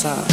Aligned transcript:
So. 0.00 0.29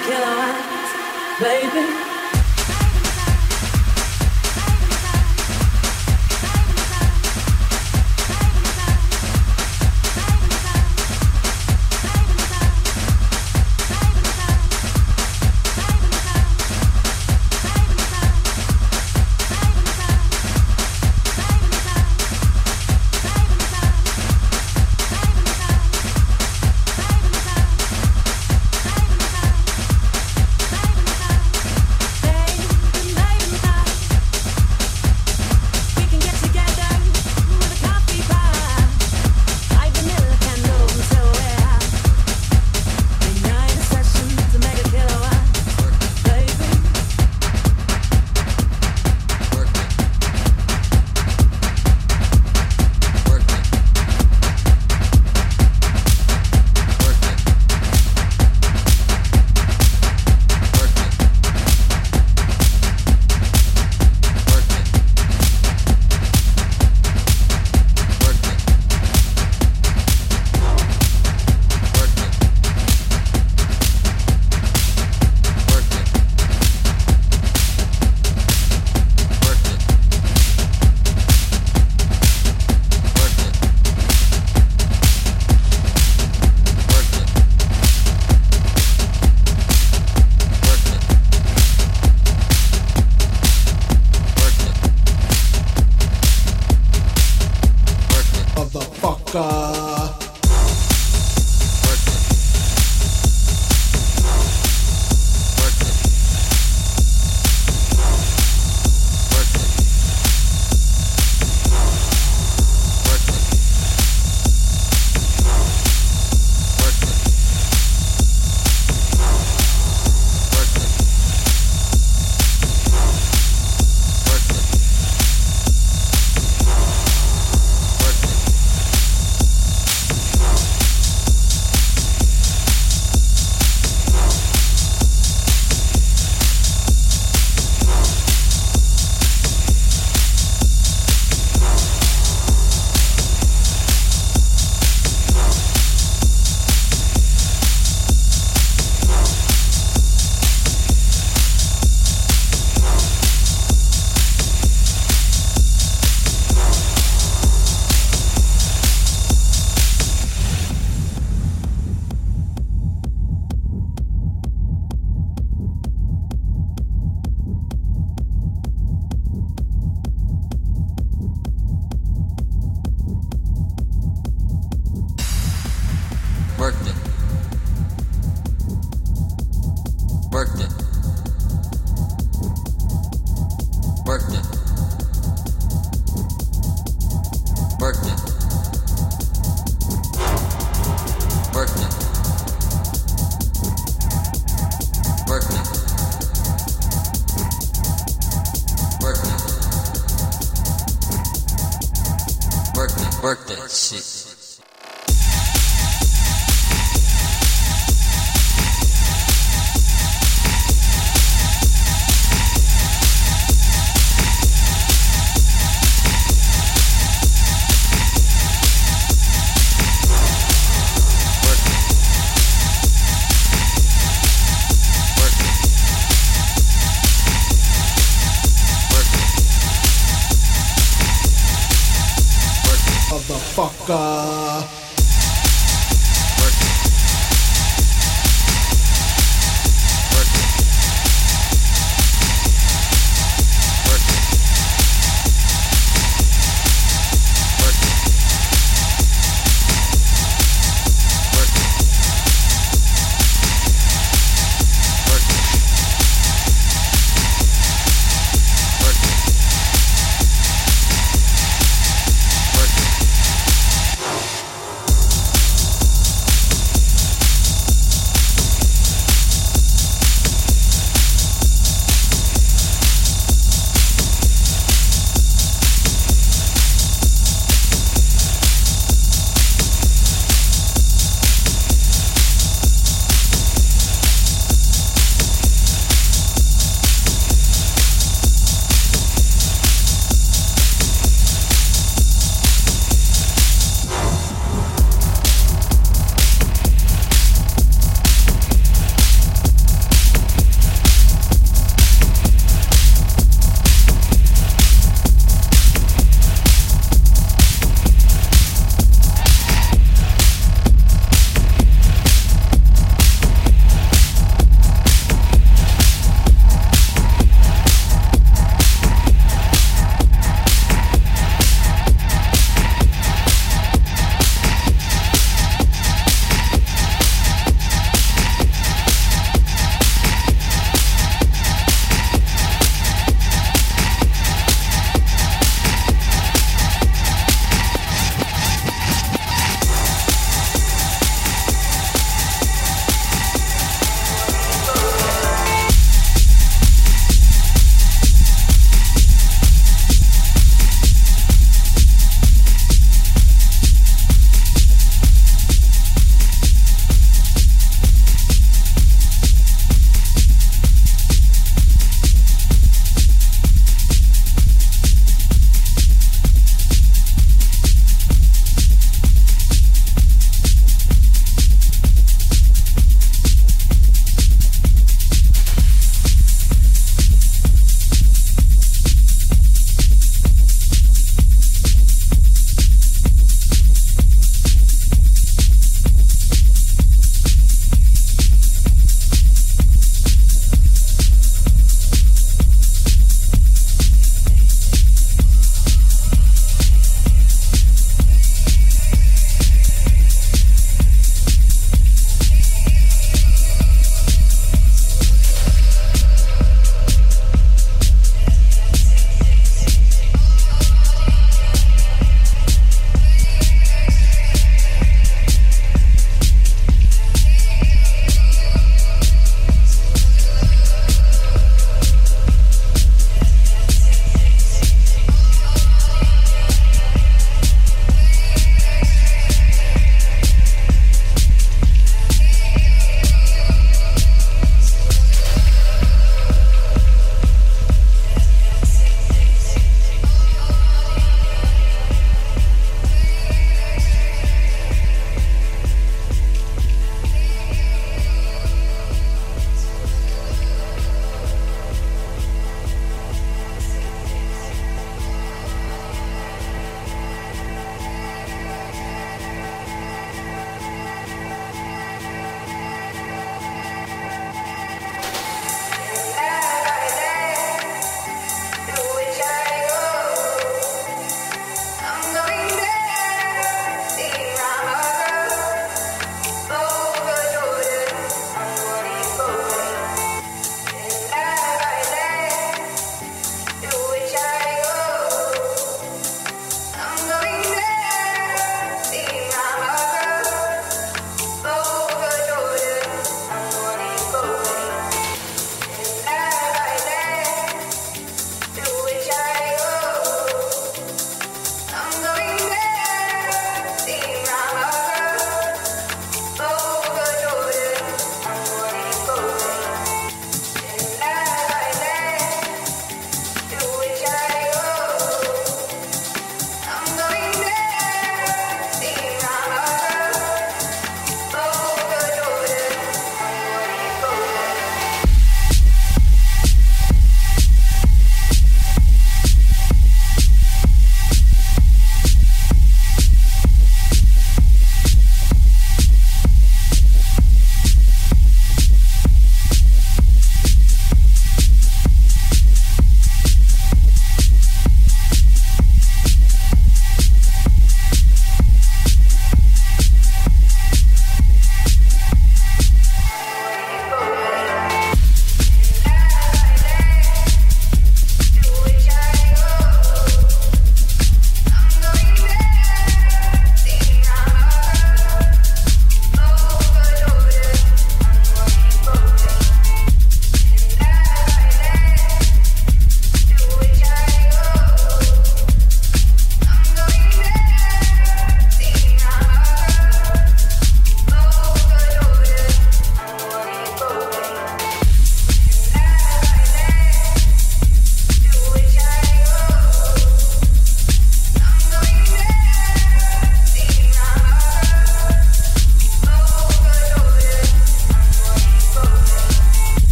kill 0.00 0.24
eyes, 0.24 1.40
baby. 1.40 2.05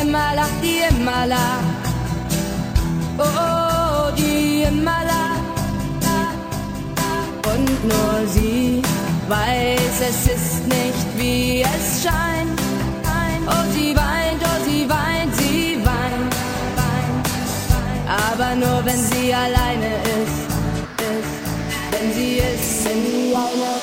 Yemala, 0.00 0.46
Yemala. 0.62 1.44
Oh, 3.18 3.22
oh, 3.22 4.16
die 4.16 4.62
Yemala. 4.62 5.22
Und 7.52 7.68
nur 7.90 8.26
sie 8.34 8.80
weiß, 9.28 9.96
es 10.10 10.20
ist 10.36 10.66
nicht 10.68 11.08
wie 11.18 11.60
es 11.60 12.02
scheint. 12.02 12.58
Oh, 13.46 13.64
sie 13.74 13.94
weint, 13.94 14.40
oh, 14.42 14.58
sie 14.64 14.88
weint, 14.88 15.32
sie 15.36 15.76
weint. 15.84 16.34
Aber 18.26 18.54
nur 18.56 18.82
wenn 18.86 19.02
sie 19.10 19.34
alleine 19.34 19.90
ist, 20.18 20.40
ist 21.10 21.36
wenn 21.90 22.12
sie 22.14 22.38
ist 22.38 22.86
in 22.86 23.34
Wallach. 23.34 23.79